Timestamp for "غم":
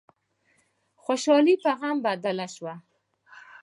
1.79-1.97